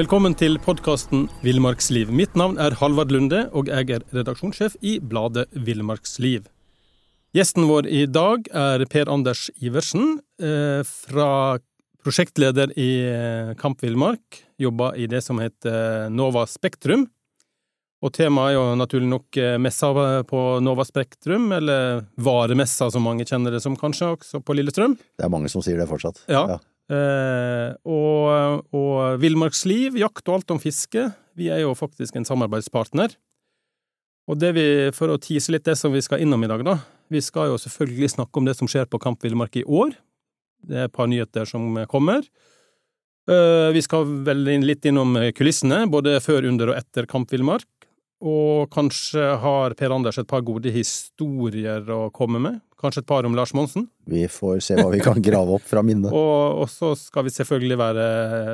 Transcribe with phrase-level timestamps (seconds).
[0.00, 2.08] Velkommen til podkasten Villmarksliv.
[2.14, 6.46] Mitt navn er Halvard Lunde, og jeg er redaksjonssjef i bladet Villmarksliv.
[7.36, 11.58] Gjesten vår i dag er Per Anders Iversen, eh, fra
[12.00, 14.40] prosjektleder i eh, Kamp Villmark.
[14.62, 17.04] Jobber i det som heter Nova Spektrum.
[18.00, 19.92] Og temaet er jo naturlig nok eh, messa
[20.24, 24.96] på Nova Spektrum, eller Varemessa som mange kjenner det som kanskje, også på Lillestrøm.
[24.96, 26.24] Det er mange som sier det fortsatt.
[26.30, 26.46] Ja.
[26.56, 26.62] ja.
[26.90, 31.06] Eh, og, og Villmarksliv, jakt og alt om fiske.
[31.38, 33.14] Vi er jo faktisk en samarbeidspartner.
[34.30, 36.76] Og det vi, for å tise litt det som vi skal innom i dag, da.
[37.10, 39.94] Vi skal jo selvfølgelig snakke om det som skjer på Kamp Villmark i år.
[40.66, 42.26] Det er et par nyheter som kommer.
[43.30, 47.68] Eh, vi skal vel litt innom kulissene, både før, under og etter Kamp Villmark.
[48.20, 52.58] Og kanskje har Per Anders et par gode historier å komme med?
[52.80, 53.84] Kanskje et par om Lars Monsen?
[54.08, 56.12] Vi får se hva vi kan grave opp fra minnet.
[56.16, 58.06] og, og, så skal vi selvfølgelig være,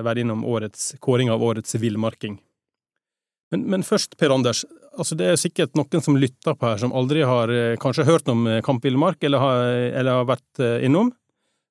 [0.07, 2.41] være innom årets, kåring av årets villmarking.
[3.55, 4.65] Men, men, først, Per Anders.
[4.97, 8.27] Altså det er sikkert noen som lytter på her, som aldri har eh, kanskje hørt
[8.33, 9.69] om Kamp Villmark, eller har,
[10.01, 11.13] eller har vært eh, innom.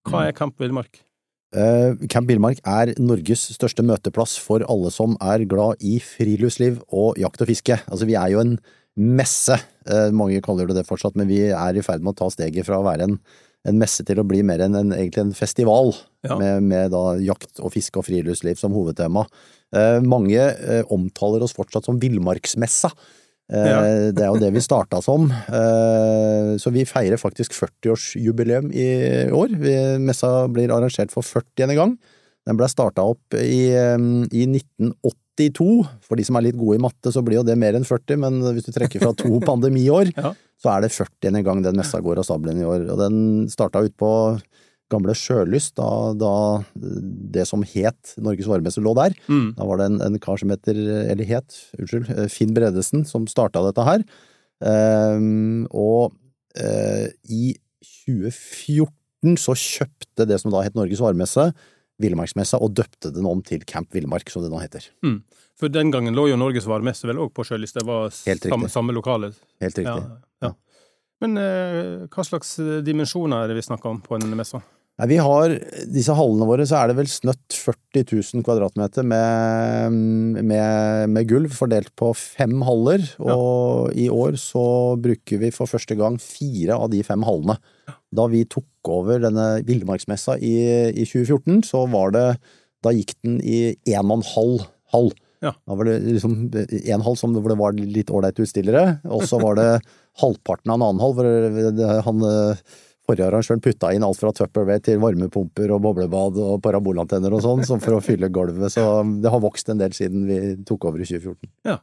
[0.07, 1.01] Hva er Kamp Villmark?
[2.11, 7.45] Camp Villmark er Norges største møteplass for alle som er glad i friluftsliv og jakt
[7.45, 7.77] og fiske.
[7.87, 8.57] Altså, vi er jo en
[8.95, 9.57] messe.
[9.89, 12.67] Eh, mange kaller det det fortsatt, men vi er i ferd med å ta steget
[12.67, 13.17] fra å være en,
[13.67, 15.93] en messe til å bli mer enn en, egentlig en festival,
[16.25, 16.37] ja.
[16.39, 19.25] med, med, da jakt og fiske og friluftsliv som hovedtema.
[19.75, 22.93] Eh, mange eh, omtaler oss fortsatt som villmarksmessa.
[22.95, 23.81] Ja.
[24.17, 25.27] Det er jo det vi starta som.
[26.57, 28.87] Så vi feirer faktisk 40-årsjubileum i
[29.29, 29.53] år.
[30.01, 31.75] Messa blir arrangert for 40.
[31.77, 31.93] gang.
[32.49, 35.85] Den ble starta opp i, i 1980 82.
[36.05, 38.19] For de som er litt gode i matte, så blir jo det mer enn 40,
[38.21, 40.33] men hvis du trekker fra to pandemiår, ja.
[40.61, 41.31] så er det 40.
[41.31, 42.87] en gang den messa går av stabelen i år.
[42.93, 43.17] Og den
[43.51, 44.11] starta ut på
[44.93, 46.33] gamle Sjølyst, da, da,
[46.75, 49.15] det som het Norges Varemesse lå der.
[49.25, 49.47] Mm.
[49.57, 50.77] Da var det en, en, kar som heter,
[51.09, 54.05] eller het, unnskyld, eh, Finn Bredesen, som starta dette her.
[54.65, 56.13] Um, og
[56.55, 57.55] uh, i
[58.05, 61.49] 2014 så kjøpte det som da het Norges Varemesse
[62.01, 64.87] Villmarksmessa, og døpte den om til Camp Villmark, som det nå heter.
[65.05, 65.21] Mm.
[65.59, 68.95] For den gangen lå jo Norges varemesse vel òg på sjølista, det var samme, samme
[68.95, 69.31] lokale?
[69.63, 69.87] Helt riktig.
[69.87, 70.53] Ja, ja.
[71.23, 74.59] Men eh, hva slags dimensjoner er det vi snakker om på en messa?
[74.95, 75.51] Nei, vi har
[75.91, 79.97] disse hallene våre, så er det vel snøtt 40 000 kvadratmeter med,
[80.39, 83.03] med, med gulv fordelt på fem haller.
[83.19, 84.05] Og ja.
[84.05, 84.63] i år så
[84.95, 87.57] bruker vi for første gang fire av de fem hallene.
[88.15, 90.55] Da vi tok over denne villmarksmessa i,
[90.95, 92.27] i 2014, så var det
[92.85, 95.11] Da gikk den i en og en halv hall.
[95.43, 95.51] Ja.
[95.67, 99.41] Da var det liksom en hall som, hvor det var litt ålreite utstillere, og så
[99.43, 99.69] var det
[100.21, 102.29] halvparten av en annen hall hvor han
[103.05, 107.65] Forrige arrangøren putta inn alt fra Tupperware til varmepumper og boblebad og parabolantenner og sånn,
[107.83, 111.09] for å fylle gulvet, så det har vokst en del siden vi tok over i
[111.09, 111.51] 2014.
[111.69, 111.77] Ja.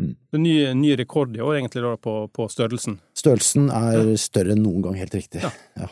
[0.00, 0.14] Mm.
[0.16, 2.96] Det er ny, ny rekord i år, egentlig, da, på, på størrelsen?
[3.14, 5.44] Størrelsen er større enn noen gang, helt riktig.
[5.44, 5.52] Ja.
[5.78, 5.90] ja.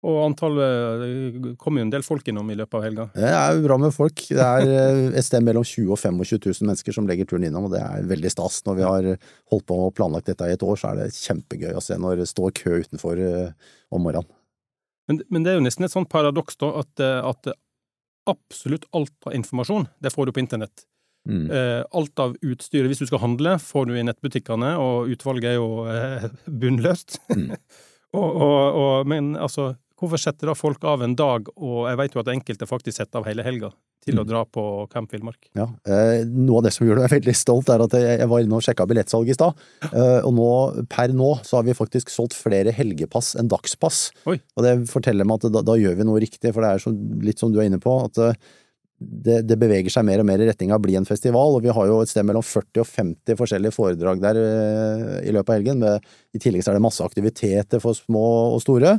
[0.00, 3.06] Og antallet Det kommer jo en del folk innom i løpet av helga?
[3.12, 4.22] Det er jo bra med folk.
[4.32, 7.68] Det er eh, et sted mellom 20 og 25 000 mennesker som legger turen innom,
[7.68, 8.62] og det er veldig stas.
[8.64, 9.08] Når vi har
[9.52, 12.22] holdt på og planlagt dette i et år, så er det kjempegøy å se når
[12.22, 14.30] det står kø utenfor eh, om morgenen.
[15.10, 17.52] Men, men det er jo nesten et sånt paradoks, da, at, eh, at,
[18.30, 20.86] absolutt alt av informasjon, det får du på internett.
[21.28, 21.50] Mm.
[21.92, 25.82] alt av utstyret, hvis du skal handle, får du i nettbutikkene, og utvalget er jo
[26.62, 27.18] bunnløst.
[27.28, 27.50] Mm.
[28.16, 32.14] og, og, og, men altså, Hvorfor setter da folk av en dag, og jeg vet
[32.16, 33.68] jo at enkelte faktisk setter av hele helga,
[34.00, 34.20] til mm.
[34.22, 34.62] å dra på
[34.92, 35.50] Camp Villmark?
[35.58, 38.44] Ja, eh, Noe av det som gjør meg veldig stolt, er at jeg, jeg var
[38.44, 39.60] inne og sjekka billettsalget i stad.
[39.90, 40.48] Eh, og nå,
[40.88, 44.06] per nå så har vi faktisk solgt flere helgepass enn dagspass.
[44.30, 44.38] Oi.
[44.56, 46.94] Og det forteller meg at da, da, gjør vi noe riktig, for det er så,
[47.26, 47.98] litt som du er inne på.
[48.08, 48.40] at eh,
[49.00, 51.64] det, det, beveger seg mer og mer i retning av å bli en festival, og
[51.64, 55.48] vi har jo et sted mellom 40 og 50 forskjellige foredrag der uh, i løpet
[55.48, 55.80] av helgen.
[55.80, 58.98] Med, I tillegg så er det masse aktiviteter for små og store.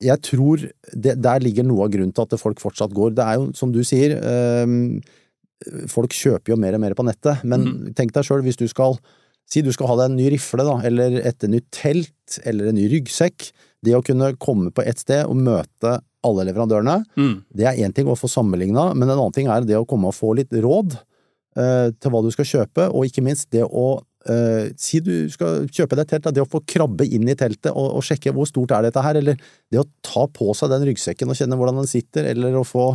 [0.00, 0.62] Jeg tror
[0.94, 3.14] det, der ligger noe av grunnen til at folk fortsatt går.
[3.18, 7.42] Det er jo, som du sier, øh, folk kjøper jo mer og mer på nettet,
[7.44, 8.96] men tenk deg sjøl, hvis du skal
[9.50, 12.76] Si du skal ha deg en ny rifle, da, eller et nytt telt, eller en
[12.78, 13.48] ny ryggsekk.
[13.82, 17.00] Det å kunne komme på ett sted og møte alle leverandørene,
[17.56, 20.12] det er én ting å få sammenligna, men en annen ting er det å komme
[20.12, 20.94] og få litt råd
[21.56, 23.86] eh, til hva du skal kjøpe, og ikke minst det å
[24.28, 27.72] eh, Si du skal kjøpe deg telt, da, det å få krabbe inn i teltet
[27.72, 29.40] og, og sjekke hvor stort er dette her, eller
[29.70, 32.92] det å ta på seg den ryggsekken og kjenne hvordan den sitter, eller å få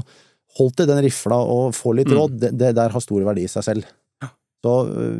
[0.60, 3.51] holdt i den rifla og få litt råd, det, det der har stor verdi i
[3.51, 3.88] seg selv.
[4.66, 5.18] Så øh,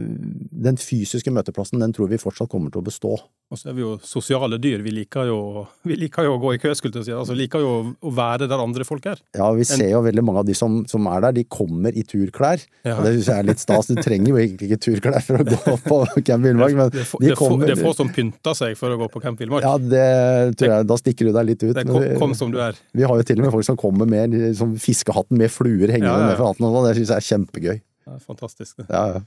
[0.66, 3.12] den fysiske møteplassen, den tror vi fortsatt kommer til å bestå.
[3.54, 4.82] Og så er vi jo sosiale dyr.
[4.82, 7.14] Vi liker jo, vi liker jo å gå i kø, skulle jeg si.
[7.14, 9.22] Altså, liker jo å være der andre folk er.
[9.38, 12.02] Ja, vi ser jo veldig mange av de som, som er der, de kommer i
[12.10, 12.64] turklær.
[12.88, 12.96] Ja.
[12.98, 13.92] Og det syns jeg er litt stas.
[13.92, 17.06] Du trenger jo egentlig ikke turklær for å gå på Camp Villmark, men de det,
[17.06, 19.68] er få, kommer det er få som pynter seg for å gå på Camp Villmark.
[19.68, 21.76] Ja, det tror jeg, da stikker du deg litt ut.
[21.78, 22.82] det kom, vi- kom som du er.
[22.98, 26.10] Vi har jo til og med folk som kommer med som fiskehatten med fluer hengende
[26.10, 26.32] ja, ja.
[26.32, 26.90] ned fra hatten og sånn.
[26.90, 27.78] Det syns jeg er kjempegøy.
[28.08, 28.78] Er fantastisk.
[28.78, 28.86] det.
[28.90, 29.22] Ja, ja.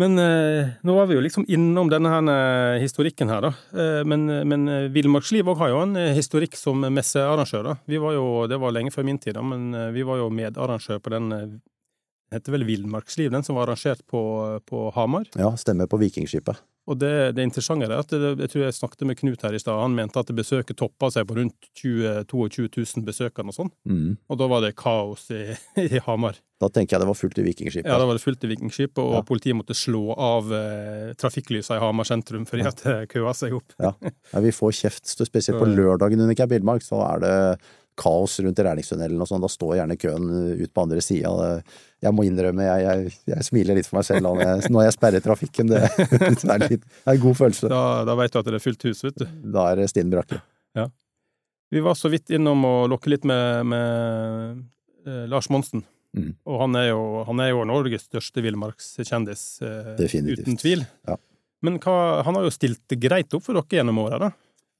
[0.00, 3.50] Men eh, nå var vi jo liksom innom denne her eh, historikken her, da.
[3.74, 7.64] Eh, men men eh, Villmarksliv òg har jo en eh, historikk som messearrangør.
[7.72, 7.74] da.
[7.90, 10.30] Vi var jo, Det var lenge før min tid, da, men eh, vi var jo
[10.30, 11.48] medarrangør på den eh,
[12.34, 14.22] heter vel Villmarksliv, den som var arrangert på,
[14.66, 15.26] på Hamar.
[15.38, 16.60] ja stemmer på Vikingskipet.
[16.90, 19.60] Og det, det interessante er at det, jeg tror jeg snakket med Knut her i
[19.62, 23.70] stad, han mente at besøket toppa seg på rundt 20 22 000 besøkende og sånn.
[23.86, 24.16] Mm.
[24.26, 25.42] Og da var det kaos i,
[25.84, 26.40] i Hamar.
[26.60, 27.88] Da tenker jeg det var fullt i Vikingskipet.
[27.88, 29.22] Ja, da var det fullt i Vikingskipet, og Ja.
[29.28, 33.76] politiet måtte slå av eh, trafikklysa i Hamar sentrum fordi at det køa seg opp.
[33.78, 33.94] Ja.
[34.32, 37.36] Ja, vi får kjeft, spesielt på lørdagen under Villmark, så er det
[38.00, 39.42] kaos rundt Rælingstunnelen og sånn.
[39.44, 40.28] Da står gjerne køen
[40.60, 41.32] ut på andre sida.
[42.00, 44.96] Jeg må innrømme, jeg, jeg, jeg smiler litt for meg selv når jeg, når jeg
[44.96, 45.74] sperrer trafikken.
[45.74, 45.82] Det,
[46.16, 47.72] det, er litt, det er en god følelse.
[47.72, 49.28] Da, da vet du at det er fullt hus, vet du.
[49.56, 50.40] Da er det stinn brakke.
[51.70, 54.62] Vi var så vidt innom å lokke litt med, med
[55.06, 55.84] eh, Lars Monsen.
[56.18, 56.32] Mm.
[56.50, 60.00] Og han er, jo, han er jo Norges største villmarkskjendis, eh,
[60.34, 60.82] uten tvil.
[61.06, 61.14] Ja.
[61.62, 64.32] Men hva, han har jo stilt greit opp for dere gjennom åra, da.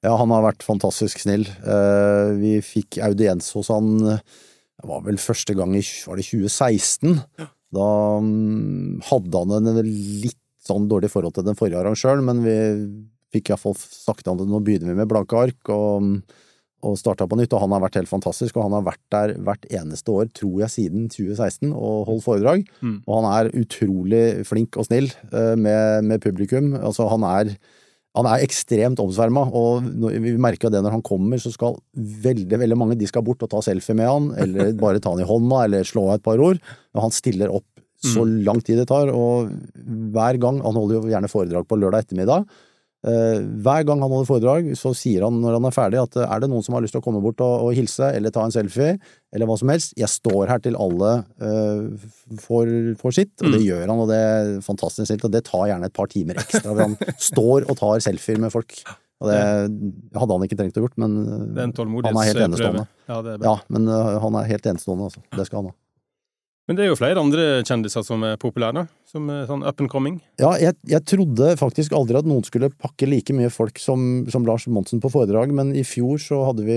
[0.05, 1.45] Ja, han har vært fantastisk snill.
[1.45, 7.21] Eh, Vi fikk audiens hos han Det var vel første gang i var det 2016.
[7.71, 7.89] Da
[8.25, 12.57] mm, hadde han en litt sånn dårlig forhold til den forrige arrangøren, men vi
[13.35, 16.09] fikk iallfall sagt han at nå begynner vi med blanke ark, og,
[16.85, 17.53] og starta på nytt.
[17.55, 20.65] Og han har vært helt fantastisk, og han har vært der hvert eneste år, tror
[20.65, 22.65] jeg, siden 2016 og holdt foredrag.
[22.81, 22.97] Mm.
[23.05, 26.73] Og han er utrolig flink og snill eh, med, med publikum.
[26.81, 27.55] Altså, han er
[28.19, 32.79] han er ekstremt omsverma, og vi merker det når han kommer, så skal veldig veldig
[32.79, 35.61] mange de skal bort og ta selfie med han, eller bare ta han i hånda,
[35.69, 36.59] eller slå av et par ord.
[36.97, 37.69] Og han stiller opp
[38.01, 39.51] så lang tid det tar, og
[40.15, 42.47] hver gang Han holder jo gjerne foredrag på lørdag ettermiddag.
[43.01, 46.27] Eh, hver gang han holder foredrag, så sier han når han er ferdig at eh,
[46.29, 48.45] er det noen som har lyst til å komme bort og, og hilse, eller ta
[48.45, 48.99] en selfie,
[49.33, 52.09] eller hva som helst, jeg står her til alle uh,
[52.43, 55.69] får, får sitt, og det gjør han, og det er fantastisk snilt, og det tar
[55.71, 56.99] gjerne et par timer ekstra, hvor han
[57.31, 58.75] står og tar selfier med folk.
[59.21, 59.41] Og det
[60.17, 62.87] hadde han ikke trengt å gjort, men eh, han er helt enestående.
[63.05, 63.43] Ja, er.
[63.45, 65.25] Ja, men eh, han er helt enestående, altså.
[65.37, 65.77] Det skal han ha.
[66.71, 68.85] Men det er jo flere andre kjendiser som er populære.
[69.11, 70.21] Som er sånn up and coming.
[70.39, 74.47] Ja, jeg, jeg trodde faktisk aldri at noen skulle pakke like mye folk som, som
[74.47, 76.77] Lars Monsen på foredrag, men i fjor så hadde vi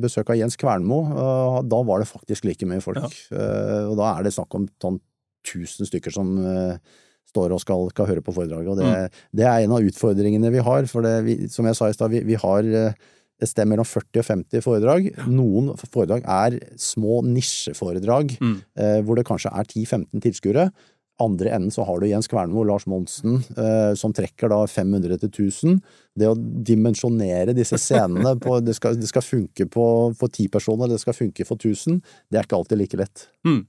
[0.00, 1.02] besøk av Jens Kvernmo.
[1.12, 3.04] og Da var det faktisk like mye folk.
[3.04, 3.36] Ja.
[3.36, 4.96] Eh, Og da er det snakk om sånn
[5.44, 6.80] tusen stykker som eh,
[7.28, 8.72] står og skal, skal høre på foredraget.
[8.72, 10.88] Og det, det er en av utfordringene vi har.
[10.88, 12.96] For det, vi, som jeg sa i stad, vi, vi har eh,
[13.42, 15.08] et sted mellom 40 og 50 foredrag.
[15.28, 18.62] Noen foredrag er små nisjeforedrag Mm.
[18.78, 20.70] eh, hvor det kanskje er 10-15 tilskuere.
[21.18, 25.16] Andre enden så har du Jens Kvernmo og Lars Monsen eh, som trekker da 500
[25.22, 25.78] til 1000.
[26.16, 30.88] Det å dimensjonere disse scenene på Det skal, det skal funke på, for ti personer,
[30.88, 32.02] det skal funke for 1000.
[32.30, 33.28] Det er ikke alltid like lett.
[33.46, 33.62] Mm.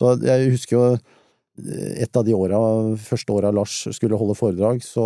[0.00, 0.98] Så jeg husker jo
[1.58, 2.58] et av de åra,
[3.02, 5.04] første åra Lars skulle holde foredrag, så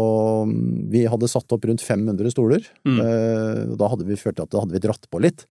[0.48, 2.66] mm, vi hadde satt opp rundt 500 stoler.
[2.84, 2.98] Mm.
[3.00, 5.46] Eh, og da hadde vi følt at da hadde vi dratt på litt.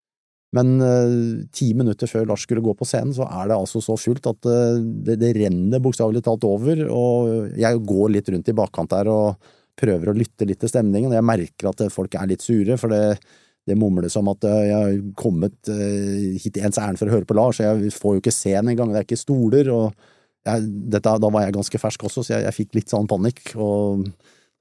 [0.55, 1.15] Men eh,
[1.55, 4.50] ti minutter før Lars skulle gå på scenen, så er det altså så fullt at
[4.51, 4.77] eh,
[5.08, 6.86] det, det renner bokstavelig talt over.
[6.93, 11.10] Og jeg går litt rundt i bakkant der og prøver å lytte litt til stemningen.
[11.10, 13.17] Og jeg merker at folk er litt sure, for det,
[13.65, 17.38] det mumles om at jeg har kommet hit i ens ærend for å høre på
[17.39, 20.12] Lars, og jeg får jo ikke se ham engang, det er ikke stoler, og
[20.48, 23.43] jeg, dette, da var jeg ganske fersk også, så jeg, jeg fikk litt sånn panikk,
[23.62, 24.07] og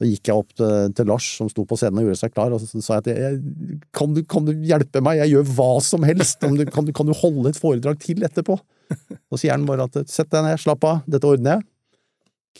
[0.00, 2.54] da gikk jeg opp til, til Lars, som sto på scenen og gjorde seg klar,
[2.56, 5.72] og så sa jeg at jeg, kan, du, kan du hjelpe meg, jeg gjør hva
[5.84, 8.56] som helst, du, kan, du, kan, du, holde et foredrag til etterpå?
[9.30, 11.66] Så sier han bare at sett deg ned, slapp av, dette ordner jeg.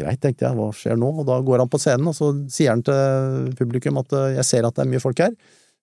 [0.01, 1.09] Greit, tenkte jeg, hva skjer nå?
[1.21, 4.69] Og da går han på scenen, og så sier han til publikum at jeg ser
[4.69, 5.35] at det er mye folk her.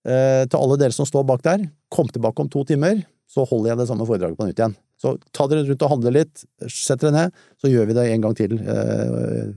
[0.07, 3.73] Eh, til alle dere som står bak der, kom tilbake om to timer, så holder
[3.73, 4.77] jeg det samme foredraget på nytt igjen.
[4.97, 8.23] Så ta dere rundt og handle litt, sett dere ned, så gjør vi det en
[8.23, 8.57] gang til.
[8.57, 9.51] Eh,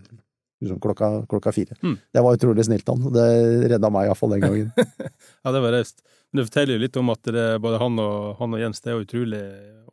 [0.61, 1.77] liksom klokka, klokka fire.
[1.83, 1.97] Mm.
[2.13, 3.07] Det var utrolig snilt han.
[3.15, 3.27] Det
[3.73, 4.73] redda meg iallfall den gangen.
[5.45, 6.03] ja, det var raust.
[6.31, 8.93] Men det forteller jo litt om at det, både han og, han og Jens det
[8.93, 9.45] er utrolig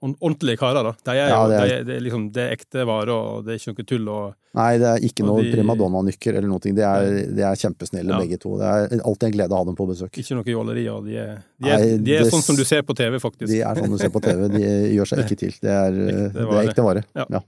[0.01, 0.83] ordentlige karer.
[0.83, 0.93] da.
[1.03, 3.55] De er, ja, det, er, de, de er liksom, det er ekte varer, og det
[3.55, 4.09] er ikke noe tull.
[4.13, 6.61] Og, Nei, det er ikke noe de, primadonna-nykker eller noe.
[6.61, 8.21] De er, de er kjempesnille ja.
[8.21, 8.55] begge to.
[8.61, 10.21] Det er alltid en glede å ha dem på besøk.
[10.21, 10.87] Ikke noe jåleri.
[10.93, 13.49] Og de er, de er, Nei, de er sånn som du ser på TV, faktisk.
[13.51, 14.47] De er sånn du ser på TV.
[14.53, 14.65] De
[14.97, 15.57] gjør seg ikke til.
[15.63, 16.51] Det er ekte vare.
[16.51, 17.07] Det er ekte vare.
[17.17, 17.29] Ja.
[17.39, 17.45] ja.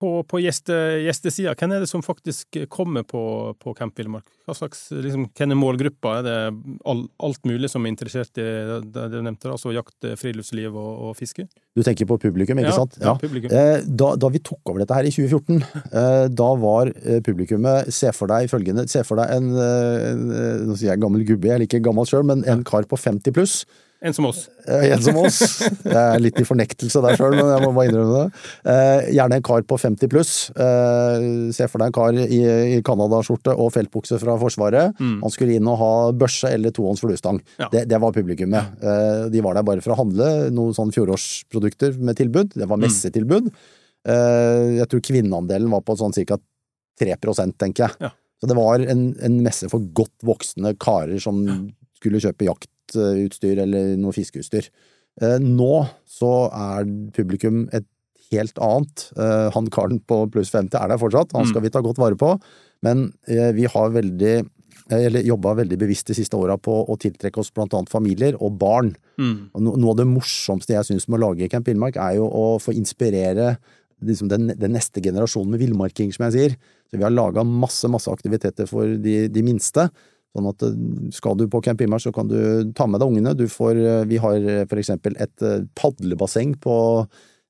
[0.00, 3.22] På, på gjeste, gjestesida, hvem er det som faktisk kommer på,
[3.60, 4.24] på Camp Villmark?
[4.48, 6.14] Hva slags, liksom, hvem er målgruppa?
[6.18, 6.36] Er det
[6.88, 8.46] all, alt mulig som er interessert i
[8.80, 11.44] det du nevnte, altså jakt, friluftsliv og, og, fiske?
[11.76, 12.96] Du tenker på publikum, ikke ja, sant?
[13.02, 13.52] Ja, publikum.
[13.52, 17.92] Eh, da, da, vi tok over dette her i 2014, eh, da var eh, publikummet
[17.92, 20.24] Se for deg følgende, se for deg en, en
[20.64, 23.36] Nå sier jeg gammel gubbe, jeg er ikke gammel sjøl, men en kar på 50
[23.36, 23.60] pluss
[24.00, 24.46] en som oss.
[24.64, 25.38] En som oss.
[25.60, 28.44] Jeg er litt i fornektelse der sjøl, men jeg må bare innrømme det.
[28.72, 30.32] Eh, gjerne en kar på 50 pluss.
[30.56, 34.96] Eh, se for deg en kar i, Canada-skjorte og feltbukse fra Forsvaret.
[34.96, 35.18] Mm.
[35.24, 37.42] Han skulle inn og ha børse eller tohånds fluestang.
[37.60, 37.68] Ja.
[37.74, 38.80] Det, det, var publikummet.
[38.80, 42.56] Eh, de var der bare for å handle noen sånn fjorårsprodukter med tilbud.
[42.56, 42.86] Det var mm.
[42.86, 43.52] messetilbud.
[44.00, 46.40] Jeg tror kvinneandelen var på sånn ca.
[47.00, 47.16] 3
[47.60, 47.92] tenker jeg.
[48.00, 48.14] Ja.
[48.40, 51.42] Så det var en, en, messe for godt voksne karer som
[52.00, 54.70] skulle kjøpe jakt jaktutstyr eller noe fiskeutstyr.
[55.20, 55.74] Eh, nå
[56.08, 57.86] så er publikum et
[58.30, 59.10] helt annet.
[59.18, 61.66] Eh, han karen på pluss 50 er der fortsatt, han skal mm.
[61.66, 62.34] vi ta godt vare på.
[62.86, 64.40] Men eh, vi har veldig
[64.90, 68.88] eller jobba veldig bevisst de siste åra på å tiltrekke oss annet familier og barn.
[69.22, 69.52] Mm.
[69.54, 72.74] Noe av det morsomste jeg syns med å lage Camp Villmark, er jo å få
[72.74, 73.52] inspirere
[74.02, 76.56] liksom den, den, neste generasjonen med villmarking, som jeg sier.
[76.90, 79.86] Så vi har laga masse, masse aktiviteter for de, de minste.
[80.36, 80.76] Sånn at eh,
[81.14, 83.34] skal du på Camp Immers, så kan du ta med deg ungene.
[83.38, 85.46] Du får, eh, vi har eh, for eksempel et
[85.78, 86.76] padlebasseng på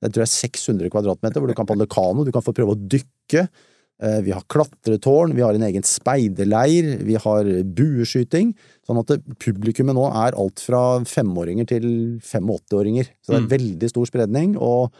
[0.00, 2.72] jeg tror det er 600 kvadratmeter, hvor du kan padle kano, du kan få prøve
[2.72, 3.42] å dykke.
[4.24, 8.54] Vi har klatretårn, vi har en egen speiderleir, vi har bueskyting.
[8.88, 9.12] Sånn at
[9.44, 11.84] publikummet nå er alt fra femåringer til
[12.24, 13.10] 85-åringer.
[13.20, 13.50] Så det er mm.
[13.52, 14.56] veldig stor spredning.
[14.56, 14.96] og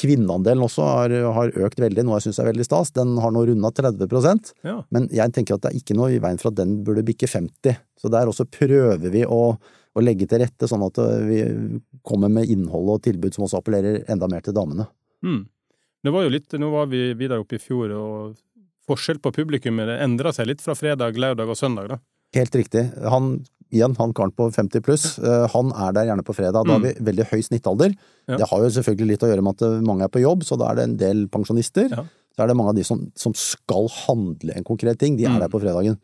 [0.00, 2.92] Kvinneandelen også har, har, økt veldig, noe jeg syns er veldig stas.
[2.96, 4.06] Den har nå runda 30
[4.64, 4.78] ja.
[4.94, 7.28] Men jeg tenker at det er ikke noe i veien for at den burde bikke
[7.28, 11.42] 50 Så der også prøver vi å, å legge til rette, sånn at vi
[12.06, 14.88] kommer med innhold og tilbud som også appellerer enda mer til damene.
[15.26, 15.44] Mm.
[16.00, 18.38] Det var jo litt, Nå var vi videre oppe i fjor, og
[18.88, 22.00] forskjell på publikum det endra seg litt fra fredag, lørdag og søndag, da?
[22.36, 22.86] Helt riktig.
[23.10, 23.40] Han
[23.74, 26.66] igjen, han karen på 50 pluss, uh, han er der gjerne på fredag.
[26.66, 26.86] Da har mm.
[26.86, 27.96] vi veldig høy snittalder.
[28.30, 28.38] Ja.
[28.40, 30.58] Det har jo selvfølgelig litt å gjøre med at eh, mange er på jobb, så
[30.60, 31.90] da er det en del pensjonister.
[31.90, 32.06] Ja.
[32.36, 35.34] Så er det mange av de som, som skal handle en konkret ting, de er
[35.34, 35.42] mm.
[35.42, 35.98] der på fredagen.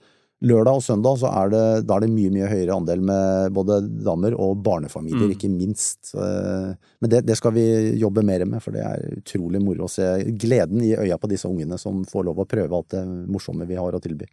[0.45, 3.79] Lørdag og søndag så er det, da er det mye mye høyere andel med både
[4.05, 5.33] damer og barnefamilier, mm.
[5.33, 6.11] ikke minst.
[6.13, 7.65] Eh, men det, det, skal vi
[7.97, 11.49] jobbe mer med, for det er utrolig moro å se gleden i øya på disse
[11.49, 14.29] ungene som får lov å prøve alt det morsomme vi har å tilby.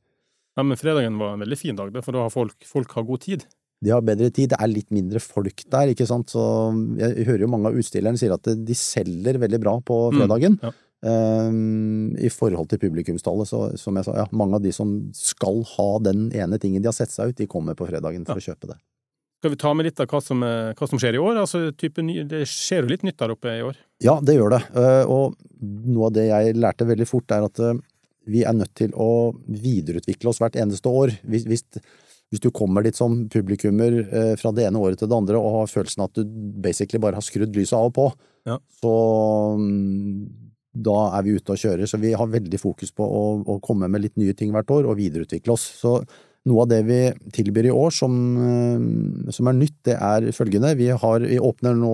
[0.53, 3.25] Ja, Men fredagen var en veldig fin dag, for da har folk, folk har god
[3.25, 3.45] tid.
[3.83, 6.31] De har bedre tid, det er litt mindre folk der, ikke sant.
[6.31, 6.43] Så
[6.99, 10.57] jeg hører jo mange av utstillerne sier at de selger veldig bra på mm, fredagen.
[10.61, 10.73] Mm, ja.
[11.03, 15.59] Um, I forhold til publikumstallet, så som jeg sa, ja, mange av de som skal
[15.73, 18.45] ha den ene tingen de har sett seg ut, de kommer på fredagen for ja.
[18.45, 18.79] å kjøpe det.
[19.43, 21.41] Skal vi ta med litt av hva som, hva som skjer i år?
[21.41, 23.81] Altså, type, det skjer jo litt nytt der oppe i år?
[24.05, 24.61] Ja, det gjør det.
[24.71, 27.73] Uh, og noe av det jeg lærte veldig fort, er at uh,
[28.29, 31.13] vi er nødt til å videreutvikle oss hvert eneste år.
[31.27, 31.65] Hvis, hvis,
[32.31, 35.59] hvis du kommer dit som publikummer eh, fra det ene året til det andre og
[35.59, 36.23] har følelsen at du
[36.63, 38.07] basically bare har skrudd lyset av og på,
[38.49, 38.59] ja.
[38.81, 38.93] så
[39.59, 41.89] mm, da er vi ute og kjører.
[41.89, 44.89] Så vi har veldig fokus på å, å komme med litt nye ting hvert år
[44.89, 45.67] og videreutvikle oss.
[45.83, 45.99] Så
[46.49, 46.97] noe av det vi
[47.35, 50.73] tilbyr i år som, eh, som, er nytt, det er følgende.
[50.79, 51.93] Vi, har, vi, åpner nå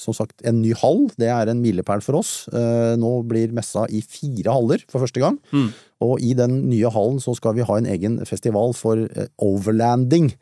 [0.00, 1.06] som sagt en ny hall.
[1.20, 2.32] Det er en milepæl for oss.
[2.50, 5.38] Eh, nå blir messa i fire haller for første gang.
[5.54, 5.70] Mm.
[6.04, 10.32] Og i den nye hallen så skal vi ha en egen festival for eh, overlanding.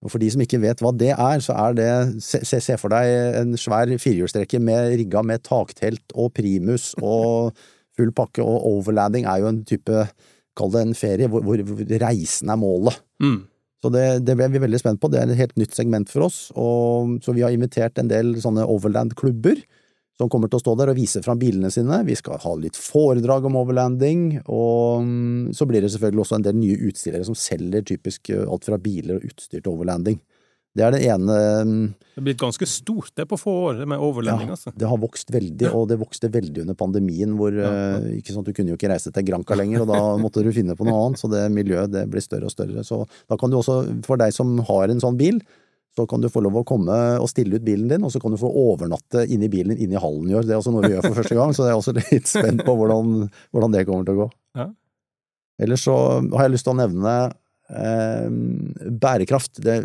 [0.00, 1.90] Og For de som ikke vet hva det er, så er det
[2.24, 7.56] Se, se for deg en svær firehjulstrekker med rigga med taktelt og primus og
[7.96, 10.04] full pakke, og overlanding er jo en type
[10.58, 11.60] Kall det en ferie hvor, hvor,
[12.02, 13.00] reisen er målet.
[13.22, 13.40] Mm.
[13.80, 15.08] Så det, det ble vi veldig spent på.
[15.08, 16.40] Det er et helt nytt segment for oss.
[16.58, 19.62] Og, så vi har invitert en del sånne overland-klubber
[20.20, 22.02] som kommer til å stå der og vise fram bilene sine.
[22.04, 26.44] Vi skal ha litt foredrag om overlanding, og mm, så blir det selvfølgelig også en
[26.44, 30.20] del nye utstillere som selger typisk eh, alt fra biler og utstyr til overlanding.
[30.70, 31.36] Det er det ene
[31.66, 31.78] mm,
[32.14, 34.70] Det er blitt ganske stort det på få år, med med ja, altså.
[34.76, 37.70] Det har vokst veldig, og det vokste veldig under pandemien, hvor Ja.
[37.70, 37.96] ja.
[38.20, 40.76] ikke sant, du kunne jo ikke reise til Granca lenger, og da måtte du finne
[40.78, 42.84] på noe annet, så det miljøet det blir større og større.
[42.86, 45.42] Så da kan du også, for deg som har en sånn bil,
[45.96, 48.30] så kan du få lov å komme og stille ut bilen din, og så kan
[48.30, 50.46] du få overnatte inni bilen din i hallen i år.
[50.46, 52.62] Det er også noe vi gjør for første gang, så jeg er også litt spent
[52.66, 54.28] på hvordan, hvordan det kommer til å gå.
[54.60, 54.70] Ja.
[55.60, 57.34] Ellers så har jeg lyst til å nevne eh,
[57.70, 59.60] bærekraft.
[59.62, 59.76] Det,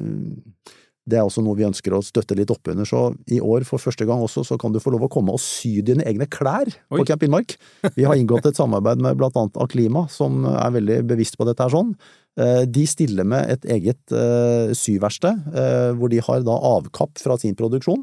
[1.05, 2.87] det er også noe vi ønsker å støtte litt opp under.
[2.89, 5.41] Så i år for første gang også så kan du få lov å komme og
[5.43, 6.97] sy dine egne klær Oi.
[6.97, 7.55] på Camp Innmark.
[7.97, 11.61] Vi har inngått et samarbeid med blant annet Aklima, som er veldig bevisst på dette
[11.61, 11.93] her sånn.
[12.41, 17.37] Eh, De stiller med et eget eh, syverksted, eh, hvor de har da avkapp fra
[17.41, 18.01] sin produksjon.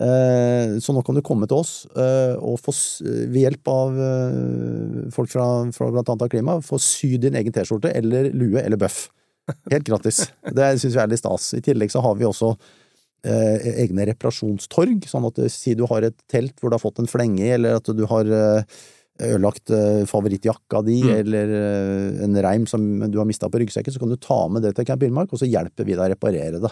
[0.00, 2.72] Eh, Så nå kan du komme til oss eh, og få,
[3.28, 5.46] ved hjelp av eh, folk fra,
[5.76, 9.10] fra blant annet Klima, få sy din egen T-skjorte eller lue eller bøff.
[9.70, 10.22] Helt gratis.
[10.56, 11.50] Det syns vi er litt stas.
[11.58, 12.54] I tillegg så har vi også
[13.26, 17.10] eh, egne reparasjonstorg, sånn at si du har et telt hvor du har fått en
[17.10, 18.32] flenge i, eller at du har
[19.22, 19.68] ødelagt
[20.08, 21.10] favorittjakka di, Mm.
[21.20, 21.50] eller
[22.24, 22.80] en reim som
[23.12, 25.38] du har mista på ryggsekken, så kan du ta med det til Camp Villmark, og
[25.38, 26.70] så hjelper vi deg å reparere det.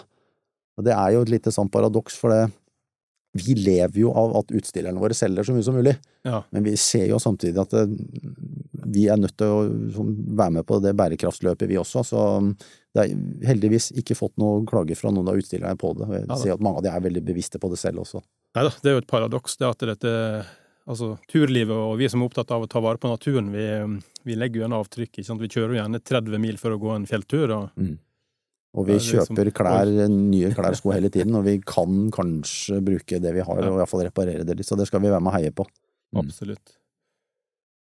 [0.79, 2.41] Og det er jo et lite sånn paradoks, for det
[3.33, 5.93] vi lever jo av at utstillerne våre selger så mye som mulig,
[6.27, 6.41] Ja.
[6.51, 7.85] men vi ser jo samtidig at det,
[8.91, 10.03] vi er nødt til å
[10.35, 12.03] være med på det bærekraftsløpet, vi også.
[12.03, 12.21] Så
[12.93, 16.09] det er heldigvis ikke fått noen klager fra noen av utstillerne på det.
[16.27, 18.19] Jeg ser at mange av de er veldig bevisste på det selv også.
[18.57, 20.15] Nei da, det er jo et paradoks det at dette
[20.89, 23.65] Altså, turlivet og vi som er opptatt av å ta vare på naturen, vi,
[24.25, 25.19] vi legger jo en avtrykk.
[25.21, 27.53] Vi kjører jo gjerne 30 mil for å gå en fjelltur.
[27.53, 27.69] og
[28.73, 29.89] Og vi Ja, det er som- kjøper klær,
[30.31, 33.79] nye klær og sko hele tiden, og vi kan kanskje bruke det vi har, og
[33.81, 34.65] iallfall reparere det litt.
[34.67, 35.65] Så det skal vi være med og heie på.
[36.15, 36.21] Mm.
[36.25, 36.77] Absolutt.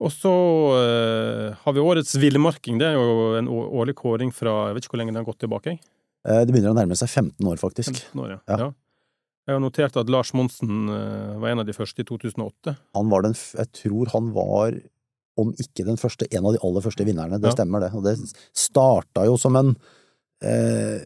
[0.04, 0.28] Og så
[0.76, 2.78] uh, har vi årets villmarking.
[2.82, 5.40] Det er jo en årlig kåring fra Jeg vet ikke hvor lenge den har gått
[5.40, 5.78] tilbake.
[6.28, 8.02] Eh, Det begynner å nærme seg 15 år, faktisk.
[8.12, 8.40] 15 år, ja.
[8.52, 8.58] Ja.
[8.66, 8.70] ja.
[9.48, 12.76] Jeg har notert at Lars Monsen uh, var en av de første i 2008.
[12.98, 14.76] Han var den, jeg tror han var,
[15.38, 17.40] om ikke den første, en av de aller første vinnerne.
[17.40, 17.56] Det Ja.
[17.56, 17.94] stemmer, det.
[17.96, 18.18] Og det
[18.58, 19.76] starta jo som en
[20.44, 21.00] eh,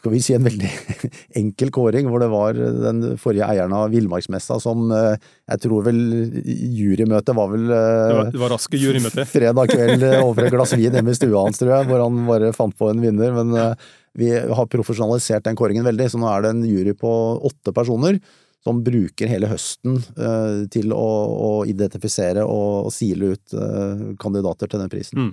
[0.00, 0.70] skal vi si en veldig
[1.40, 5.14] enkel kåring, hvor det var den forrige eieren av Villmarksmessa som eh,
[5.52, 6.00] Jeg tror vel
[6.40, 9.28] jurymøtet var vel Det var, eh, det var raske jurymøter.
[9.30, 12.20] fredag kveld eh, over et glass vin hjemme i stua hans, tror jeg, hvor han
[12.28, 13.34] bare fant på en vinner.
[13.36, 17.10] Men eh, vi har profesjonalisert den kåringen veldig, så nå er det en jury på
[17.46, 18.18] åtte personer
[18.64, 24.68] som bruker hele høsten eh, til å, å identifisere og, og sile ut eh, kandidater
[24.68, 25.22] til den prisen.
[25.22, 25.30] Mm.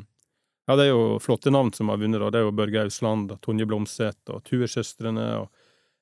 [0.67, 2.19] Ja, det er jo flotte navn som har vunnet.
[2.19, 2.30] da.
[2.34, 5.47] Det er jo Børge Ausland, Tonje Blomseth og Tuesøstrene og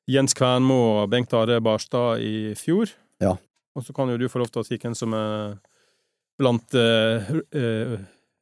[0.10, 2.90] Jens Kvernmo og Bengt Are Barstad i fjor.
[3.22, 3.36] Ja.
[3.76, 5.56] Og så kan jo du få lov til å si hvem som er
[6.40, 7.96] blant eh, eh,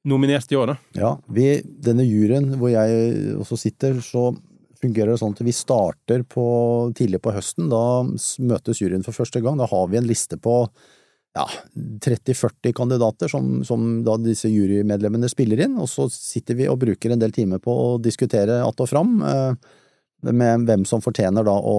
[0.10, 0.78] nominerte i år, da.
[0.98, 4.32] Ja, vi, denne juryen hvor jeg også sitter, så
[4.84, 6.46] fungerer det sånn at vi starter på,
[6.98, 7.70] tidlig på høsten.
[7.72, 8.04] Da
[8.44, 9.60] møtes juryen for første gang.
[9.60, 10.66] Da har vi en liste på
[11.34, 11.46] ja,
[12.06, 17.14] 30-40 kandidater som, som da disse jurymedlemmene spiller inn, og så sitter vi og bruker
[17.14, 19.72] en del timer på å diskutere att og fram eh,
[20.32, 21.78] med hvem som fortjener da å,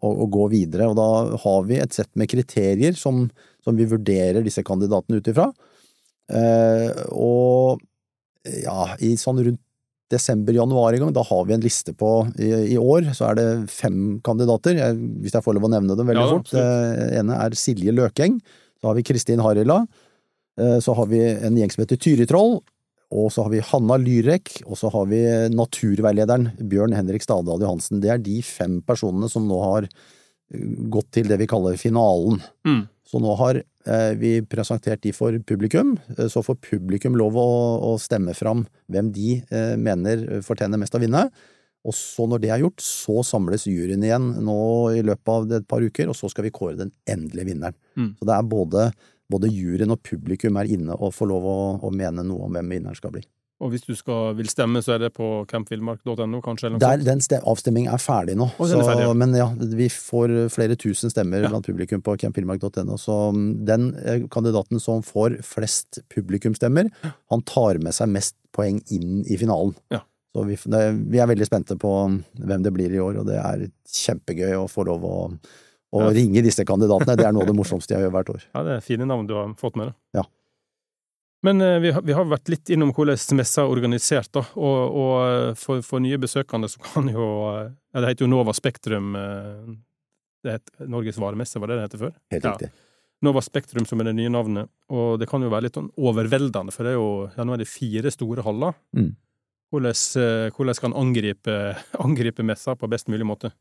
[0.00, 0.88] å, å gå videre.
[0.88, 3.28] Og da har vi et sett med kriterier som,
[3.62, 5.50] som vi vurderer disse kandidatene ut ifra.
[6.32, 7.84] Eh, og
[8.64, 9.60] ja, i sånn rundt
[10.12, 13.46] desember-januar i gang, da har vi en liste på i, I år så er det
[13.72, 16.52] fem kandidater, jeg, hvis jeg får lov å nevne dem veldig Ja fort.
[16.52, 18.36] Det ene er Silje Løkeng,
[18.84, 19.86] så har vi Kristin Harila,
[20.60, 22.58] eh, så har vi en gjeng som heter Tyritroll,
[23.14, 25.22] og så har vi Hanna Lyrek, og så har vi
[25.54, 28.02] naturveilederen Bjørn Henrik Stadal Johansen.
[28.04, 32.42] Det er de fem personene som nå har eh, gått til det vi kaller finalen.
[32.68, 32.82] Mm.
[33.08, 35.96] Så nå har eh, vi presentert de for publikum,
[36.28, 37.48] så får publikum lov å,
[37.88, 39.40] å stemme fram hvem de
[39.80, 41.30] mener fortjener mest å vinne.
[41.84, 44.58] Og så når det er gjort, så samles juryen igjen nå
[44.96, 47.76] i løpet av et par uker, og så skal vi kåre den endelige vinneren.
[47.98, 48.14] Mm.
[48.18, 48.88] Så det er både,
[49.32, 52.76] både juryen og publikum er inne og får lov å, å mene noe om hvem
[52.76, 53.24] vinneren skal bli.
[53.62, 56.72] Og hvis du skal, vil stemme, så er det på campvillmark.no, kanskje?
[56.82, 59.12] Der, den avstemningen er ferdig nå, er ferdig, ja.
[59.16, 59.46] men ja,
[59.78, 61.52] vi får flere tusen stemmer Ja.
[61.52, 62.98] blant publikum på campfilmmark.no.
[63.00, 68.82] Så mm, den eh, kandidaten som får flest publikumstemmer, han tar med seg mest poeng
[68.92, 69.76] inn i finalen.
[69.94, 70.02] Ja.
[70.34, 73.36] Så vi, vi er veldig spente på mm, hvem det blir i år, og det
[73.38, 75.18] er kjempegøy å få lov å,
[75.94, 76.08] å Ja.
[76.16, 77.14] ringe disse kandidatene.
[77.20, 78.48] Det er noe av det morsomste jeg gjør hvert år.
[78.50, 79.96] Ja, det er fine navn du har fått med deg.
[80.18, 80.26] Ja.
[81.44, 84.42] Men eh, vi, har, vi har vært litt innom hvordan messa er organisert, da.
[84.56, 88.32] Og, og eh, for, for, nye besøkende så kan jo eh, Ja, det heter jo
[88.32, 89.12] Nova Spektrum.
[90.42, 92.16] Det heter Norges varemesse, var det det heter før?
[92.34, 92.72] Helt riktig.
[92.72, 92.80] Ja.
[93.24, 94.72] Nova Spektrum som er det nye navnet.
[94.90, 97.62] Og det kan jo være litt sånn overveldende, for det er jo ja, nå er
[97.62, 98.74] det fire store haller.
[98.96, 99.12] Mm.
[99.74, 101.58] Hvordan, hvordan kan angripe,
[102.06, 103.52] angripe messa på best mulig måte?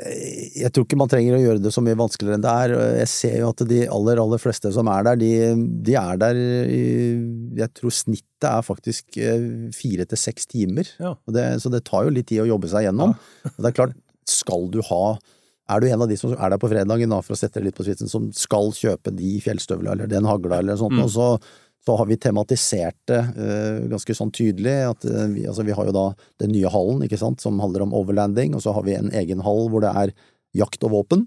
[0.00, 2.74] jeg tror ikke man trenger å gjøre det så mye vanskeligere enn det er.
[3.02, 5.32] Jeg ser jo at de aller, aller fleste som er der, de,
[5.86, 6.84] de er der i
[7.60, 10.88] Jeg tror snittet er faktisk eh, fire til seks timer.
[11.02, 11.14] Ja.
[11.28, 13.14] Det, så det tar jo litt tid å jobbe seg gjennom.
[13.16, 13.52] Ja.
[13.52, 13.96] Og det er klart,
[14.30, 15.04] skal du ha
[15.70, 17.68] Er du en av de som er der på fredagen, da, for å sette det
[17.68, 21.04] litt på svitsen, som skal kjøpe de fjellstøvlene eller den hagla eller sånt, mm.
[21.04, 21.28] og så
[21.86, 24.76] så har vi tematisert det uh, ganske sånn tydelig.
[24.90, 26.06] at uh, vi, altså vi, har jo da
[26.42, 29.40] den nye hallen, ikke sant, som handler om overlanding, og så har vi en egen
[29.46, 30.14] hall hvor det er
[30.56, 31.24] jakt og våpen.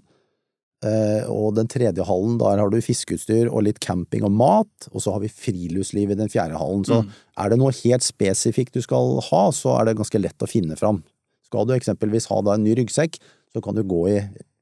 [0.84, 5.02] Uh, og den tredje hallen, der har du fiskeutstyr og litt camping og mat, og
[5.02, 6.84] så har vi friluftsliv i den fjerde hallen.
[6.86, 7.12] Så mm.
[7.40, 10.78] er det noe helt spesifikt du skal ha, så er det ganske lett å finne
[10.78, 11.02] fram.
[11.48, 13.18] Skal du eksempelvis ha da en ny ryggsekk,
[13.54, 14.18] så kan du gå i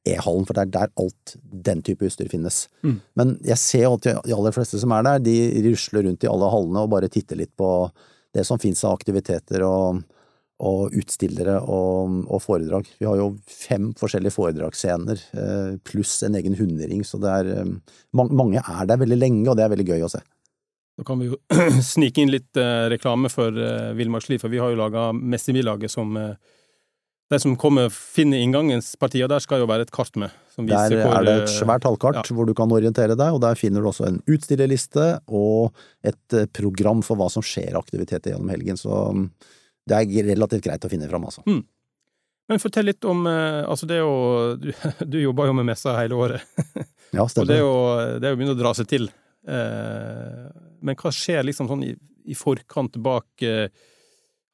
[0.09, 1.35] E-hallen, for det er der alt
[1.69, 2.65] den type utstyr finnes.
[2.83, 2.97] Mm.
[3.19, 5.37] Men jeg ser jo at de aller fleste som er der, de
[5.69, 7.69] rusler rundt i alle hallene og bare titter litt på
[8.35, 10.01] det som finnes av aktiviteter og,
[10.67, 12.89] og utstillere og, og, foredrag.
[12.99, 17.75] Vi har jo fem forskjellige foredragsscener, eh, pluss en egen hundering, så det er eh,
[18.19, 20.23] Mange er der veldig lenge, og det er veldig gøy å se.
[20.99, 21.39] Da kan vi jo
[21.95, 23.55] snike inn litt eh, reklame for
[23.99, 26.19] Villmarksliv, for vi har jo laga Messemilaget som
[27.33, 30.33] de som kommer, finner inngangens partier, der skal jo være et kart med.
[30.57, 32.37] der hvor, er det et svært tallkart ja.
[32.37, 35.73] hvor du kan orientere deg, og der finner du også en utstillerliste og
[36.05, 38.81] et eh, program for hva som skjer aktiviteter gjennom helgen.
[38.81, 39.29] Så mm,
[39.89, 41.45] det er relativt greit å finne fram, altså.
[41.49, 41.63] Mm.
[42.51, 44.73] Men fortell litt om eh, Altså, det er jo Du,
[45.15, 46.43] du jobber jo med messa hele året.
[47.17, 47.47] ja, stemmer.
[47.47, 47.77] Og det er jo,
[48.19, 49.09] det er jo begynner å dra seg til.
[49.49, 50.51] Eh,
[50.83, 51.95] men hva skjer liksom sånn i,
[52.29, 53.47] i forkant bak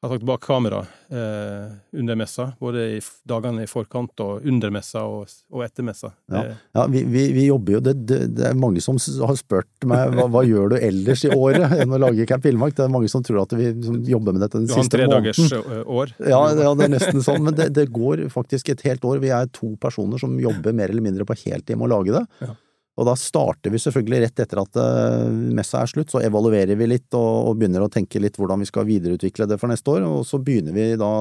[0.01, 5.01] har sagt bak kamera eh, under messa, både i dagene i forkant og under messa
[5.03, 6.13] og, og etter messa.
[6.31, 6.43] Ja,
[6.77, 10.15] ja vi, vi, vi, jobber jo det, det, det, er mange som har spurt meg
[10.15, 12.77] hva, hva gjør du ellers i året enn å lage Camp Villmark.
[12.77, 13.73] Det er mange som tror at vi
[14.07, 15.11] jobber med dette den siste måneden.
[15.11, 16.15] Du har en tredagers år?
[16.23, 17.43] Ja, ja, det er nesten sånn.
[17.49, 19.19] Men det, det, går faktisk et helt år.
[19.19, 22.25] Vi er to personer som jobber mer eller mindre på heltid med å lage det.
[22.45, 22.55] Ja.
[22.99, 26.89] Og da starter vi selvfølgelig rett etter at uh, messa er slutt, så evaluerer vi
[26.91, 30.07] litt og, og, begynner å tenke litt hvordan vi skal videreutvikle det for neste år.
[30.07, 31.11] Og så begynner vi da,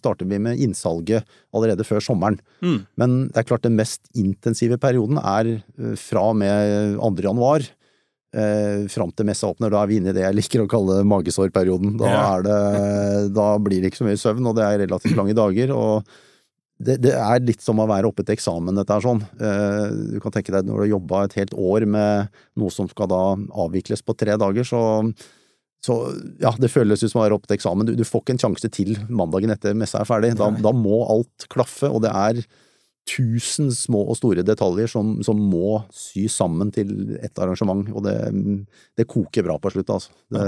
[0.00, 2.40] starter vi med innsalget allerede før sommeren.
[2.64, 2.78] Mm.
[2.96, 7.12] Men det er klart den mest intensive perioden er uh, fra og med 2.
[7.28, 7.68] januar.
[8.36, 10.98] Eh, fram til messa åpner, da er vi inne i det jeg liker å kalle
[11.08, 11.94] magesårperioden.
[12.00, 12.10] Da,
[12.44, 12.56] det,
[13.32, 15.72] da blir det ikke så mye søvn, og det er relativt lange dager.
[15.72, 16.10] og
[16.76, 19.22] det, det, er litt som å være oppe til eksamen, dette er sånn.
[19.40, 19.86] Eh,
[20.16, 23.08] du kan tenke deg når du har jobba et helt år med noe som skal
[23.08, 23.22] da
[23.64, 24.82] avvikles på tre dager, så,
[25.84, 25.96] så
[26.42, 27.88] ja, det føles ut som å være oppe til eksamen.
[27.88, 30.34] Du, du, får ikke en sjanse til mandagen etter messa er ferdig.
[30.36, 32.44] Da, da, må alt klaffe, og det er
[33.06, 38.18] tusen små og store detaljer som, som må sy sammen til et arrangement, og det,
[38.98, 40.12] det koker bra på slutt, altså.
[40.34, 40.44] Det,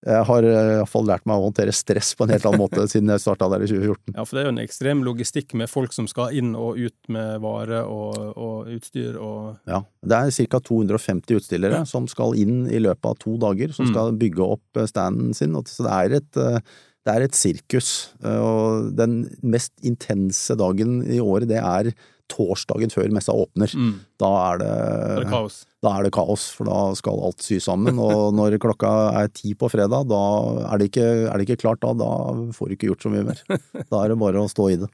[0.00, 3.12] jeg har eh, iallfall lært meg å håndtere stress på en helt annen måte siden
[3.12, 4.14] jeg starta der i 2014.
[4.16, 7.12] Ja, for det er jo en ekstrem logistikk med folk som skal inn og ut
[7.12, 9.82] med vare og, og utstyr og Ja.
[10.00, 10.62] Det er ca.
[10.70, 11.88] 250 utstillere ja.
[11.88, 13.92] som skal inn i løpet av to dager, som mm.
[13.92, 15.58] skal bygge opp eh, standen sin.
[15.68, 21.16] Så det er et eh, det er et sirkus, og den mest intense dagen i
[21.16, 21.88] året, det er
[22.30, 23.72] torsdagen før messa åpner.
[23.76, 23.92] Mm.
[24.22, 25.58] Da, er det, er det kaos.
[25.84, 27.98] da er det kaos, for da skal alt sy sammen.
[28.00, 30.22] Og når klokka er ti på fredag, da
[30.70, 31.92] er det, ikke, er det ikke klart da.
[31.98, 32.10] Da
[32.56, 33.44] får du ikke gjort så mye mer.
[33.90, 34.90] Da er det bare å stå i det.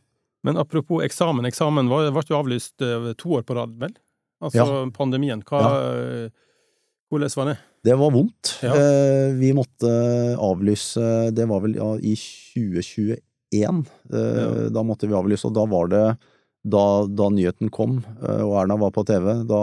[0.47, 1.47] Men apropos eksamen.
[1.49, 3.97] Eksamen ble jo avlyst eh, to år på rad, vel?
[4.45, 4.83] Altså ja.
[4.95, 5.41] pandemien.
[5.49, 6.29] Hva, ja.
[7.11, 7.57] Hvordan var det?
[7.87, 8.57] Det var vondt.
[8.63, 8.75] Ja.
[8.75, 9.91] Eh, vi måtte
[10.43, 13.21] avlyse Det var vel i 2021.
[14.13, 16.07] Eh, da måtte vi avlyse, og da var det
[16.67, 19.63] da, da, nyheten kom, eh, og Erna var på TV, da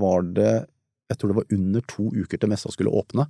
[0.00, 0.52] var det
[1.10, 3.26] Jeg tror det var under to uker til messa skulle åpne.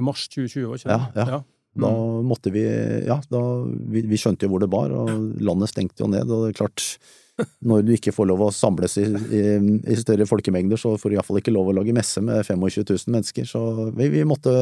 [0.00, 0.94] Mars 2020, var ikke det?
[0.96, 1.08] Ja.
[1.16, 1.26] ja.
[1.36, 1.40] ja.
[1.76, 1.84] Mm.
[1.84, 1.90] Da
[2.26, 2.64] måtte vi
[3.06, 6.46] Ja, da, vi, vi, skjønte jo hvor det bar, og landet stengte jo ned, og
[6.46, 6.86] det er klart
[7.64, 9.44] når du ikke får lov å samles i, i,
[9.88, 13.14] i større folkemengder, så får du iallfall ikke lov å lage messe med 25 000
[13.14, 13.46] mennesker.
[13.48, 13.62] Så
[13.96, 14.52] vi, vi, måtte,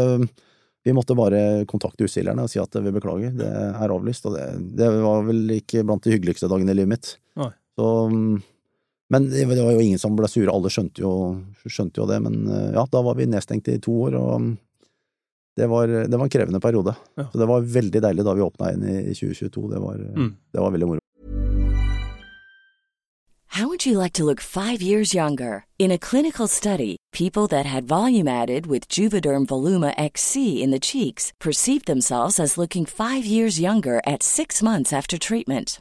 [0.86, 4.28] vi måtte bare kontakte utstillerne og si at vi beklager, det er avlyst.
[4.28, 4.44] Og det,
[4.78, 7.14] det var vel ikke blant de hyggeligste dagene i livet mitt.
[7.40, 7.50] Nei.
[7.78, 8.08] Så,
[9.08, 11.12] men det var jo ingen som ble sure, alle skjønte jo,
[11.62, 12.18] skjønte jo det.
[12.24, 14.48] Men eh, ja, da var vi nedstengt i to år, og
[15.58, 16.94] det var, det var en krevende periode.
[17.14, 17.28] Ja.
[17.32, 19.68] Så det var veldig deilig da vi åpna igjen i 2022.
[19.74, 20.32] Det var, mm.
[20.54, 21.04] det var veldig moro.
[23.58, 25.64] How would you like to look five years younger?
[25.78, 30.78] In a clinical study, people that had volume added with Juvederm Voluma XC in the
[30.78, 35.80] cheeks perceived themselves as looking five years younger at six months after treatment.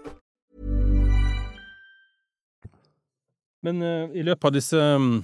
[3.65, 5.21] Men uh, i løpet av disse um,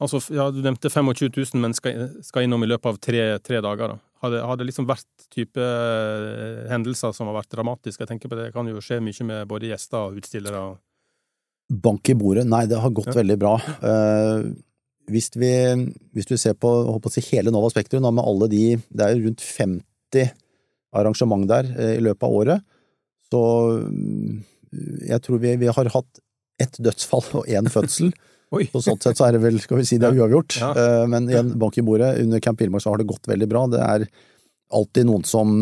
[0.00, 3.90] Altså, ja, du nevnte 25 000 mennesker skal innom i løpet av tre, tre dager.
[3.92, 3.98] da.
[4.24, 8.00] Har det, har det liksom vært type eh, hendelser som har vært dramatiske?
[8.00, 10.62] Jeg tenker på Det det kan jo skje mye med både gjester og utstillere.
[11.84, 12.46] Bank i bordet?
[12.48, 13.18] Nei, det har gått Ja.
[13.20, 13.52] veldig bra.
[13.84, 14.48] Uh,
[15.12, 15.52] hvis, vi,
[16.16, 19.28] hvis vi, ser på, håper si, hele Nova Spektrum, med alle de Det er jo
[19.28, 20.32] rundt 50
[20.96, 21.68] arrangement der
[21.98, 22.64] i løpet av året,
[23.28, 23.44] så
[23.84, 24.40] mm,
[25.12, 26.24] jeg tror vi, vi har hatt
[26.60, 28.12] ett dødsfall og én fødsel.
[28.72, 30.56] Så sånn sett så er det vel, skal vi si, det er uavgjort.
[30.58, 30.72] Ja.
[30.74, 32.16] Eh, Men igjen, bank i bordet.
[32.18, 33.60] Under Camp Villmark så har det gått veldig bra.
[33.70, 34.06] Det er
[34.74, 35.52] alltid noen som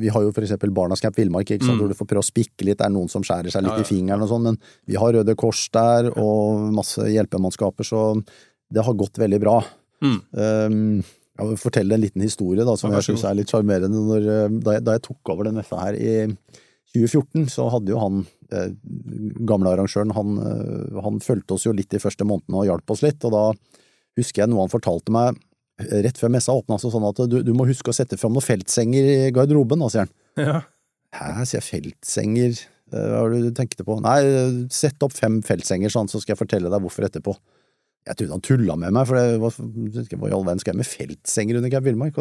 [0.00, 1.82] Vi har jo for eksempel Barnas Camp Villmark, ikke sant, Mm.
[1.82, 2.78] hvor du får prøve å spikke litt.
[2.80, 3.84] Det er noen som skjærer seg litt Ja, ja.
[3.84, 8.24] i fingeren og sånn, men vi har Røde Kors der, og masse hjelpemannskaper, så
[8.72, 9.58] det har gått veldig bra.
[10.02, 10.18] Mm.
[10.32, 11.04] Um,
[11.40, 14.16] jeg vil fortelle en liten historie da, som jeg synes syns er litt sjarmerende.
[14.20, 16.36] Eh, Da, da jeg tok over den messa her i
[16.96, 18.72] 2014, så hadde jo han eh,
[19.46, 23.04] gamle arrangøren, han, eh, han fulgte oss jo litt de første månedene og hjalp oss
[23.06, 23.44] litt, og da
[24.18, 25.38] husker jeg noe han fortalte meg
[25.82, 28.34] eh, rett før messa åpna, så sånn at du, du må huske å sette fram
[28.34, 30.12] noen feltsenger i garderoben, da, sier han.
[30.40, 30.58] Ja.
[31.14, 32.60] Hæ, sier jeg, feltsenger?
[32.90, 34.00] Eh, Hva var det du tenkte på?
[34.02, 34.18] Nei,
[34.74, 37.38] sett opp fem feltsenger, sånn, så skal jeg fortelle deg hvorfor etterpå.
[38.08, 40.80] Jeg trodde han tulla med meg, for det var, hva i all verden skal jeg
[40.80, 42.16] med feltsenger under Camp Villmark?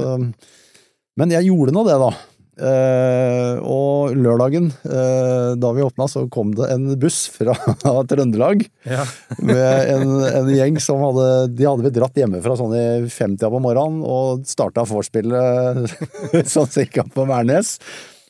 [1.17, 2.09] Men jeg gjorde nå det, da.
[2.59, 7.55] Eh, og lørdagen, eh, da vi åpna, så kom det en buss fra
[8.09, 9.05] Trøndelag ja.
[9.39, 13.63] med en, en gjeng som hadde De hadde blitt dratt hjemmefra sånn i femtida på
[13.63, 15.87] morgenen og starta vorspielet
[16.53, 17.77] sånn cirka på Værnes.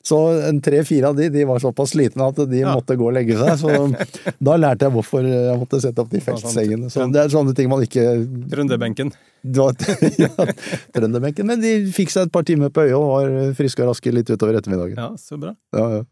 [0.10, 0.18] Så
[0.50, 2.74] en tre-fire av de de var såpass slitne at de Ja.
[2.76, 3.60] måtte gå og legge seg.
[3.62, 3.70] Så
[4.50, 6.90] da lærte jeg hvorfor jeg måtte sette opp de feltsengene.
[6.90, 8.06] Så det er sånne ting man ikke
[8.50, 9.14] Trønderbenken.
[10.24, 10.30] ja,
[10.96, 11.48] Trønderbenken.
[11.48, 14.30] Men de fikk seg et par timer på øyet og var friske og raske litt
[14.34, 14.98] utover ettermiddagen.
[15.00, 15.54] Ja, så bra.
[15.76, 16.04] Ja, ja.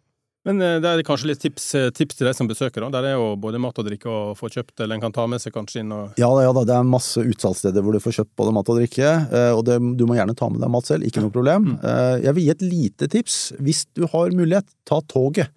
[0.48, 2.86] Men eh, det er kanskje litt tips, eh, tips til deg som besøker.
[2.86, 2.90] da.
[2.96, 5.44] Der er jo både mat og drikke å få kjøpt, eller en kan ta med
[5.44, 8.34] seg kanskje inn og Ja ja da, det er masse utsalgssteder hvor du får kjøpt
[8.40, 11.08] både mat og drikke, eh, og det, du må gjerne ta med deg mat selv,
[11.08, 11.74] ikke noe problem.
[11.76, 11.80] Mm.
[12.24, 13.38] Jeg vil gi et lite tips.
[13.64, 15.52] Hvis du har mulighet, ta toget.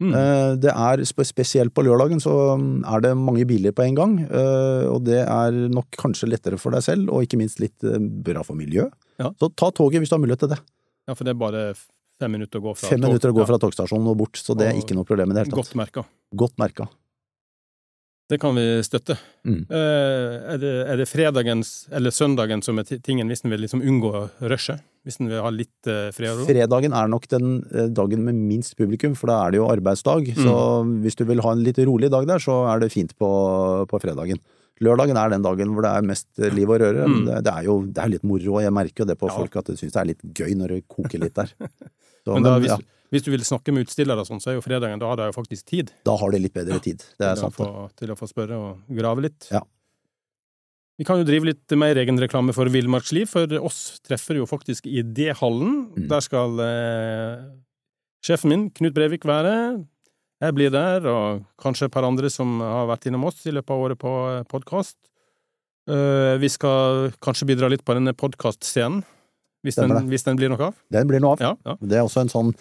[0.00, 0.14] Mm.
[0.62, 4.14] Det er spesielt på lørdagen så mm, er det mange biler på en gang,
[4.88, 7.84] og det er nok kanskje lettere for deg selv, og ikke minst litt
[8.24, 8.94] bra for miljøet.
[9.20, 9.28] Ja.
[9.36, 10.60] Så ta toget hvis du har mulighet til det.
[11.04, 11.64] Ja, for det er bare
[12.20, 14.70] fem minutter å gå fra Fem minutter å gå fra togstasjonen og bort, så det
[14.70, 15.80] er ikke noe problem i det hele Godt tatt.
[15.80, 16.04] merka.
[16.44, 16.88] Godt merka.
[18.30, 19.16] Det kan vi støtte.
[19.42, 19.64] Mm.
[19.66, 23.82] Eh, er, det, er det fredagens eller søndagen som er tingen hvis en vil liksom
[23.82, 24.12] unngå
[24.52, 24.84] rushet?
[25.02, 26.46] Hvis en vil ha litt uh, fred og ro?
[26.46, 30.28] Fredagen er nok den eh, dagen med minst publikum, for da er det jo arbeidsdag.
[30.36, 30.54] Så
[31.02, 33.30] hvis du vil ha en litt rolig dag der, så er det fint på,
[33.90, 34.38] på fredagen.
[34.84, 37.08] Lørdagen er den dagen hvor det er mest eh, liv og røre.
[37.10, 37.24] Mm.
[37.26, 39.40] Det, det er jo det er litt moro, og jeg merker jo det på Ja.
[39.40, 41.50] folk at de syns det er litt gøy når det koker litt der.
[42.24, 44.58] Så, Men da, men, hvis, ja, hvis du vil snakke med utstillere sånn, så er
[44.58, 47.02] jo fredagen Da har de jo faktisk tid da har de litt bedre tid.
[47.18, 47.58] Det er til, å sant.
[47.58, 49.50] få, til å få spørre og grave litt.
[49.52, 49.62] Ja.
[51.00, 55.00] Vi kan jo drive litt mer egenreklame for Villmarksliv, for oss treffer jo faktisk i
[55.00, 55.86] D-hallen.
[55.96, 56.08] Mm.
[56.10, 57.46] Der skal eh,
[58.26, 59.54] sjefen min, Knut Brevik, være.
[60.44, 63.72] Jeg blir der, og kanskje et par andre som har vært innom oss i løpet
[63.72, 64.12] av året på
[64.48, 64.96] podkast.
[66.40, 69.02] vi skal kanskje bidra litt på denne podkastscenen,
[69.64, 70.74] hvis, den- hvis den blir noe av.
[70.90, 71.40] Den blir noe av.
[71.40, 71.76] Ja, ja.
[71.80, 72.54] Det er også en sånn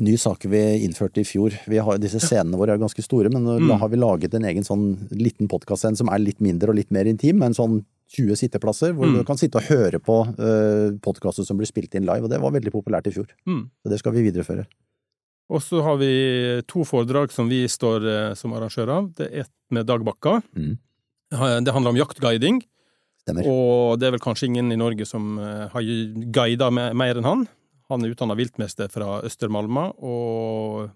[0.00, 1.52] ny sak vi innførte i fjor.
[1.68, 4.62] Vi har, disse scenene våre er ganske store, men da har vi laget en egen
[4.64, 7.42] sånn liten podkast som er litt mindre og litt mer intim.
[7.42, 11.66] En sånn 20 sitteplasser hvor du kan sitte og høre på uh, podkaster som blir
[11.68, 12.24] spilt inn live.
[12.24, 13.28] Og det var veldig populært i fjor.
[13.46, 13.68] Mm.
[13.82, 14.64] Så det skal vi videreføre.
[15.50, 19.12] Og så har vi to foredrag som vi står uh, som arrangør av.
[19.18, 20.40] Det er ett med Dag Bakka.
[20.56, 20.78] Mm.
[21.30, 22.62] Det handler om jaktguiding.
[23.30, 23.48] Stemmer.
[23.48, 25.90] Og det er vel kanskje ingen i Norge som eh, har
[26.34, 27.46] guida mer enn han.
[27.90, 30.90] Han er utdanna viltmester fra Østermalma og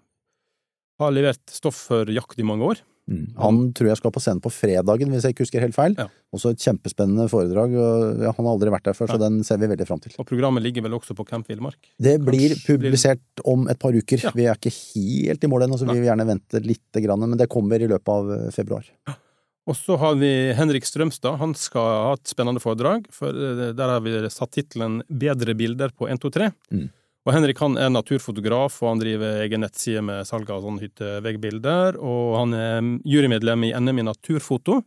[1.01, 2.83] har levert stoff for jakt i mange år.
[3.05, 3.35] Mm.
[3.37, 5.93] Han tror jeg skal på scenen på fredagen, hvis jeg ikke husker helt feil.
[5.99, 6.07] Ja.
[6.33, 7.75] Også et kjempespennende foredrag.
[7.77, 10.15] Og, ja, han har aldri vært der før, så den ser vi veldig fram til.
[10.21, 11.77] Og programmet ligger vel også på Camp Villmark.
[12.01, 14.23] Det blir Kanskje blir- publisert om et par uker.
[14.25, 14.31] Ja.
[14.33, 17.37] Vi er ikke helt i mål ennå, så vi vil gjerne vente litt, grann, men
[17.37, 18.87] det kommer i løpet av februar.
[18.95, 19.19] februar.
[19.65, 21.39] Og så har vi Henrik Strømstad.
[21.41, 23.07] Han skal ha et spennende foredrag.
[23.13, 26.51] For eh, der har vi satt tittelen 'Bedre bilder på 123'.
[26.71, 26.89] Mm.
[27.25, 31.97] Og Henrik han er naturfotograf, og han driver egen nettside med salg av sånne hytteveggbilder.
[31.97, 34.83] Og han er jurymedlem i NM i naturfoto,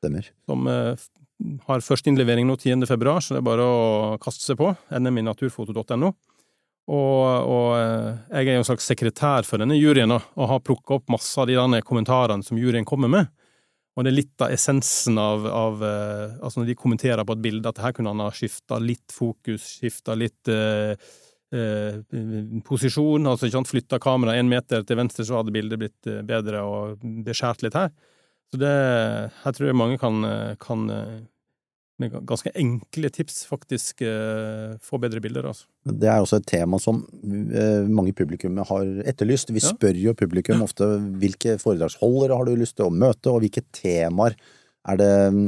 [0.00, 0.32] Stemmer.
[0.50, 1.06] som eh,
[1.68, 2.82] har førsteinnlevering nå 10.
[2.90, 4.72] februar, så det er bare å kaste seg på.
[4.90, 6.10] NM i naturfoto.no.
[6.86, 10.98] Og, og eh, jeg er jo en slags sekretær for denne juryen, og har plukka
[10.98, 13.30] opp masse av de kommentarene som juryen kommer med.
[13.96, 17.44] Og det er litt av essensen av, av eh, Altså når de kommenterer på et
[17.46, 20.92] bilde, at her kunne han ha skifta litt fokus, skifta litt eh,
[21.56, 22.02] eh,
[22.66, 26.20] posisjon, altså ikke sant, flytta kameraet én meter til venstre, så hadde bildet blitt eh,
[26.28, 27.94] bedre, og beskjært litt her.
[28.52, 28.74] Så det
[29.42, 30.86] Her tror jeg mange kan, eh, kan
[32.02, 35.64] med ganske enkle tips faktisk eh, få bedre bilder, altså.
[35.86, 39.52] Det er også et tema som eh, mange publikum har etterlyst.
[39.56, 40.90] Vi spør jo publikum ofte
[41.22, 44.36] hvilke foredragsholdere har du lyst til å møte, og hvilke temaer
[44.86, 45.06] er det,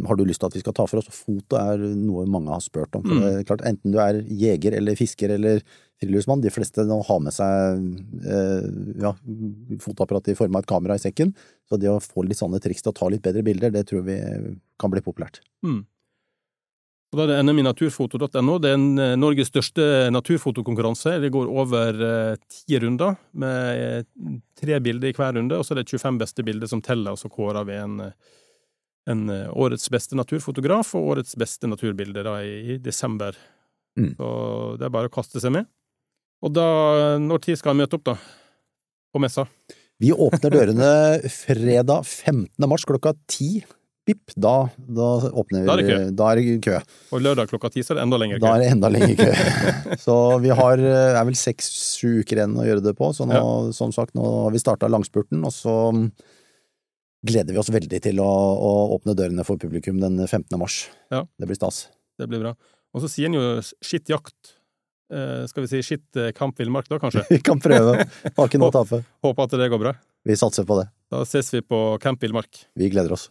[0.09, 1.11] har du lyst til at vi skal ta for oss.
[1.15, 3.05] Foto er noe mange har spurt om.
[3.05, 3.21] For Mm.
[3.23, 5.61] det er klart, Enten du er jeger eller fisker eller
[6.01, 7.79] friluftsmann, de fleste nå har med seg
[8.27, 8.67] eh,
[9.05, 9.13] ja,
[9.85, 11.31] fotoapparat i form av et kamera i sekken.
[11.71, 14.03] Så det å få litt sånne triks til å ta litt bedre bilder, det tror
[14.09, 14.19] vi
[14.79, 15.39] kan bli populært.
[15.63, 15.85] Mm.
[17.09, 18.57] Og da er det NM i naturfoto.no.
[18.61, 21.15] Det er eh, Norges største naturfotokonkurranse.
[21.23, 25.73] Det går over eh, ti runder, med eh, tre bilder i hver runde, og så
[25.73, 28.03] er det 25 beste bilder som teller, og så kårer vi en,
[29.09, 33.41] en årets beste naturfotograf og årets beste naturbilde da, i, i desember.
[33.97, 34.13] Mm.
[34.19, 34.29] Så
[34.77, 35.71] det er bare å kaste seg med.
[36.45, 36.69] Og da,
[37.19, 38.19] når tid skal vi møte opp, da?
[39.09, 39.49] På messa?
[39.99, 40.93] Vi åpner dørene
[41.33, 42.69] fredag 15.
[42.69, 43.65] mars klokka ti.
[44.09, 44.55] Pip, da,
[44.99, 45.99] da åpner Da er det kø.
[46.17, 46.79] Da er det kø.
[47.13, 48.41] Og lørdag klokka ti så er det enda lenger.
[48.41, 48.47] kø.
[48.47, 49.29] Da er det enda lenger kø.
[50.07, 53.11] Så vi har eh, er vel seks-sju uker igjen å gjøre det på.
[53.17, 53.43] Så nå,
[53.77, 55.77] som sagt, nå har vi starta langspurten, og så
[57.29, 60.55] gleder vi oss veldig til å, å åpne dørene for publikum den 15.
[60.61, 60.87] mars.
[61.13, 61.25] Ja.
[61.37, 61.87] Det blir stas.
[62.19, 62.55] Det blir bra.
[62.97, 63.45] Og så sier en jo
[63.85, 64.55] skitt jakt.
[65.13, 67.25] Eh, skal vi si skitt eh, kamp villmark, da, kanskje?
[67.33, 67.95] Vi kan prøve.
[68.37, 69.03] Har ikke noe å tape.
[69.25, 69.95] Håper at det går bra.
[70.29, 70.89] Vi satser på det.
[71.09, 72.67] Da ses vi på Camp Villmark.
[72.77, 73.31] Vi gleder oss.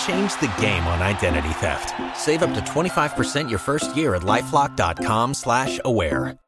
[0.00, 1.92] Change the game on identity theft.
[2.16, 6.38] Save up to 25% your first year at LifeLock.com slash aware.